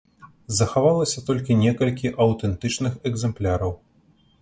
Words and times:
Захавалася 0.59 1.23
толькі 1.27 1.59
некалькі 1.65 2.13
аўтэнтычных 2.27 2.99
экземпляраў. 3.11 3.81